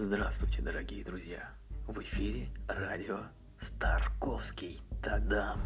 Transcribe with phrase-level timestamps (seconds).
[0.00, 1.50] Здравствуйте, дорогие друзья!
[1.88, 3.18] В эфире радио
[3.58, 5.60] Старковский Тадам.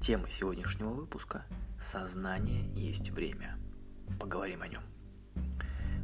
[0.00, 1.44] Тема сегодняшнего выпуска–
[1.78, 3.58] «Сознание есть время».
[4.18, 4.80] Поговорим о нем.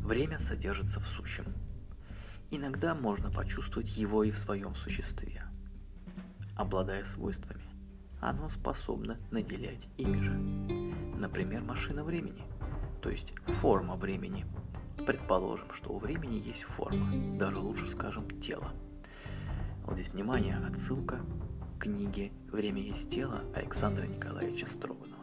[0.02, 1.54] Время содержится в сущем.
[2.50, 5.42] Иногда можно почувствовать его и в своем существе.
[6.54, 7.64] Обладая свойствами,
[8.20, 10.32] оно способно наделять ими же.
[11.18, 12.42] Например, машина времени,
[13.00, 14.44] то есть форма времени–
[15.06, 18.70] Предположим, что у времени есть форма, даже лучше скажем тело.
[19.84, 21.18] Вот здесь внимание, отсылка
[21.76, 25.18] к книге «Время есть тело» Александра Николаевича Строганова.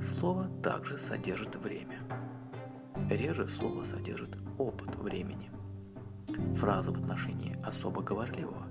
[0.00, 1.98] Слово также содержит время.
[3.10, 5.50] Реже слово содержит опыт времени.
[6.56, 8.66] Фраза в отношении особо говорливого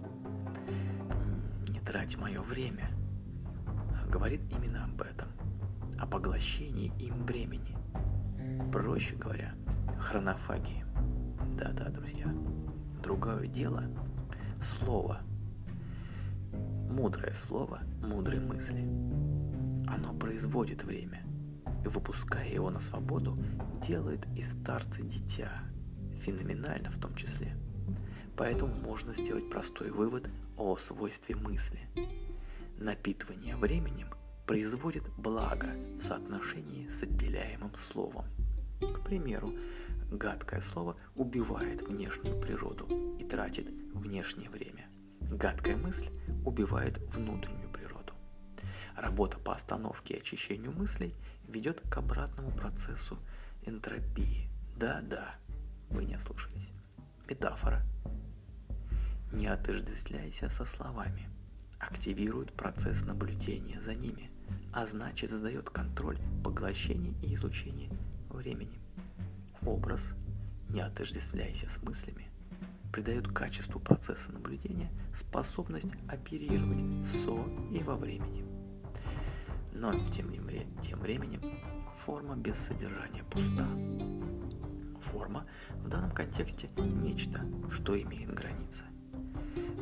[1.68, 2.90] «не трать мое время»
[4.10, 5.28] говорит именно об этом,
[6.00, 7.78] о поглощении им времени–
[8.72, 9.54] Проще говоря,
[10.00, 10.86] хронофагии.
[11.58, 12.28] Да-да, друзья.
[13.02, 13.84] Другое дело–
[14.80, 15.22] слово.
[16.90, 18.82] Мудрое слово, мудрые мысли.
[19.88, 21.24] Оно производит время,
[21.84, 23.36] и выпуская его на свободу,
[23.82, 25.52] делает из старца дитя,
[26.20, 27.56] феноменально в том числе.
[28.36, 31.80] Поэтому можно сделать простой вывод о свойстве мысли.
[32.78, 34.10] Напитывание временем
[34.46, 38.26] производит благо в соотношении с отделяемым словом.
[38.80, 39.54] К примеру,
[40.12, 44.88] гадкое слово убивает внешнюю природу и тратит внешнее время.
[45.22, 46.10] Гадкая мысль
[46.46, 48.14] убивает внутреннюю природу.
[48.96, 51.14] Работа по остановке и очищению мыслей
[51.48, 53.18] ведет к обратному процессу
[53.64, 54.50] энтропии.
[54.78, 55.36] Да-да,
[55.90, 56.70] вы не ослышались.
[57.28, 57.84] Метафора.
[59.32, 61.30] Не отождествляйся со словами.
[61.90, 64.32] Активирует процесс наблюдения за ними,
[64.74, 67.90] а значит задает контроль поглощения и изучения
[68.30, 68.80] времени.
[69.62, 70.16] Образ,
[70.70, 72.28] не отождествляйся с мыслями,
[72.92, 77.36] придает качеству процесса наблюдения способность оперировать со
[77.72, 78.46] и во времени.
[79.74, 80.32] Но тем,
[80.82, 81.42] тем временем
[82.00, 83.68] форма без содержания пуста.
[85.02, 85.46] Форма
[85.84, 88.86] в данном контексте нечто, что имеет границы.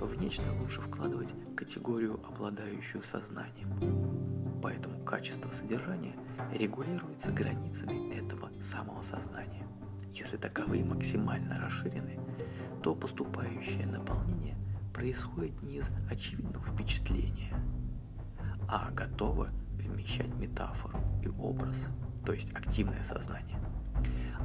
[0.03, 4.59] В нечто лучше вкладывать категорию, обладающую сознанием.
[4.62, 6.14] Поэтому качество содержания
[6.52, 9.66] регулируется границами этого самого сознания.
[10.12, 12.19] Если таковые максимально расширены,
[12.84, 14.58] то поступающее наполнение
[14.94, 17.53] происходит не из очевидного впечатления,
[18.68, 21.88] а готово вмещать метафору и образ,
[22.25, 23.58] то есть активное сознание,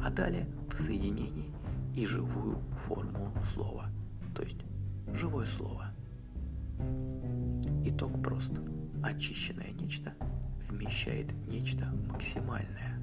[0.04, 1.52] а далее в соединении
[1.96, 3.88] и живую форму слова,
[4.36, 4.67] то есть
[5.14, 5.92] живое слово.
[7.84, 8.52] Итог прост.
[9.02, 10.14] Очищенное нечто
[10.68, 13.00] вмещает нечто максимальное.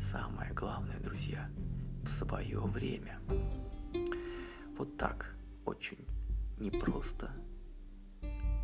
[0.00, 1.50] Самое главное, друзья,
[2.02, 3.18] в свое время.
[4.78, 5.36] Вот так,
[5.66, 6.06] очень
[6.58, 7.30] непросто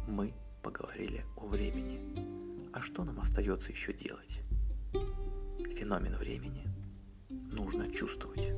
[0.09, 0.33] мы
[0.63, 2.01] поговорили о времени.
[2.73, 4.41] А что нам остается еще делать?
[5.77, 6.67] Феномен времени
[7.29, 8.53] нужно чувствовать,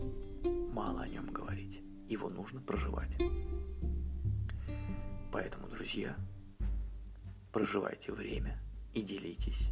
[0.73, 3.17] мало о нем говорить, его нужно проживать.
[5.31, 6.17] Поэтому, друзья,
[7.53, 8.59] проживайте время–
[8.95, 9.69] и делитесь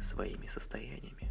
[0.00, 1.30] своими состояниями.